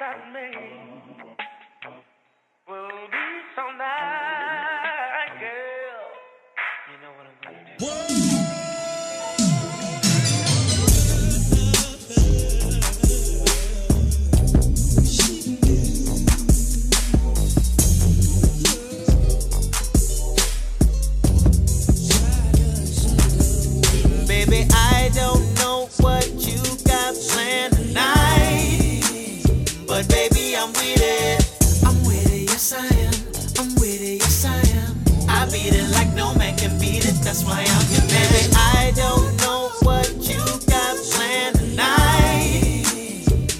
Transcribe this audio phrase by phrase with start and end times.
[0.00, 0.50] that me
[2.68, 6.04] will be so nice, girl.
[6.90, 8.33] You know what I'm gonna do?
[37.34, 38.30] That's why I'm your man.
[38.30, 40.38] Baby, I don't know what you
[40.70, 42.86] got planned tonight.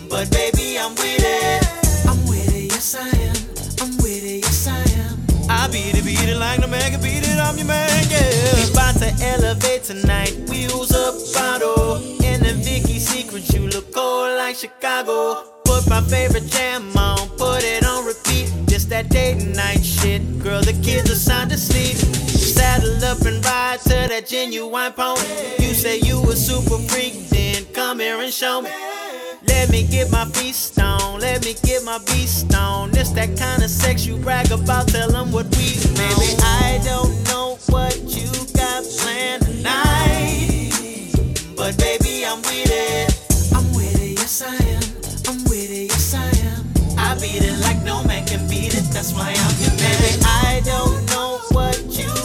[0.08, 2.06] But baby, I'm with it.
[2.06, 3.34] I'm with it, yes I am.
[3.82, 5.18] I'm with it, yes I am.
[5.50, 7.36] I beat it, beat it like no man can beat it.
[7.40, 8.54] I'm your man, yeah.
[8.54, 10.38] We about to elevate tonight.
[10.48, 11.96] Wheels up, bottle.
[12.22, 15.50] In the Vicky secret, you look cold like Chicago.
[15.64, 18.52] Put my favorite jam on, put it on repeat.
[18.68, 20.22] Just that date night shit.
[20.38, 21.24] Girl, the kids are asleep.
[21.24, 21.73] Saddle
[24.14, 25.66] that Ginuwine pony.
[25.66, 28.70] You say you a super freak, then come here and show me.
[29.48, 32.92] Let me get my feast on, let me get my beast on.
[32.92, 36.14] This that kind of sex you brag about, tell them what we know.
[36.14, 40.70] Baby, I don't know what you got planned tonight.
[41.56, 43.10] But baby, I'm with it.
[43.52, 44.82] I'm with it, yes I am.
[45.26, 46.62] I'm with it, yes I am.
[46.96, 49.98] I beat it like no man can beat it, that's why I'm your man.
[49.98, 52.23] Baby, I don't know what you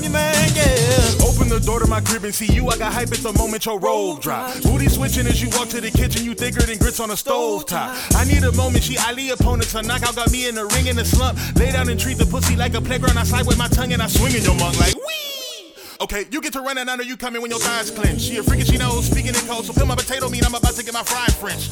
[0.00, 1.28] I'm your man, yeah.
[1.28, 2.68] Open the door to my crib and see you.
[2.68, 4.62] I got hype at the moment your robe drop.
[4.62, 6.24] Booty switching as you walk to the kitchen.
[6.24, 7.94] You thicker than grits on a stove top.
[8.14, 8.82] I need a moment.
[8.82, 9.74] She Ali opponents.
[9.74, 11.38] A knockout got me in the ring in the slump.
[11.56, 13.18] Lay down and treat the pussy like a playground.
[13.18, 15.74] I slide with my tongue and I swing in your mug like wee.
[16.00, 18.22] Okay, you get to run and I know you coming when your thighs clench.
[18.22, 19.66] She a freak and she knows speaking in code.
[19.66, 21.68] So peel my potato mean I'm about to get my fried French.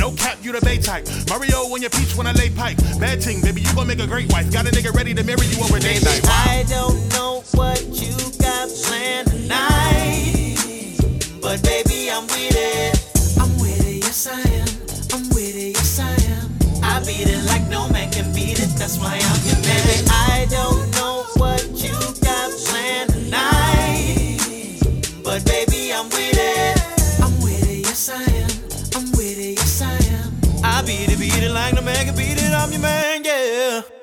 [0.00, 1.06] No cap, you the bay type.
[1.28, 2.78] Mario when you peach when I lay pipe.
[2.98, 4.50] Bad ting, baby, you gon' make a great wife.
[4.50, 6.24] Got a nigga ready to marry you over day Baby, night.
[6.24, 10.96] I don't know what you got planned tonight.
[11.42, 12.96] But baby, I'm with it.
[13.38, 14.68] I'm with it, yes I am.
[15.12, 16.48] I'm with it, yes I am.
[16.82, 18.72] I beat it like no man can beat it.
[18.80, 19.60] That's why I'm your.
[19.60, 21.92] Baby, I don't know what you
[22.24, 24.40] got planned tonight.
[25.22, 26.49] But baby, I'm with it.
[30.90, 32.52] beat it, beat it like the man can beat it.
[32.52, 33.99] I'm your man, yeah.